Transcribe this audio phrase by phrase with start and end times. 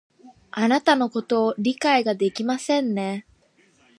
[0.49, 3.23] あなたのことを理解ができませんね